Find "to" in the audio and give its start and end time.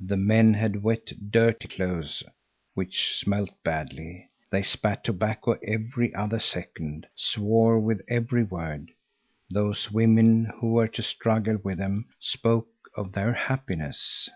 10.88-11.02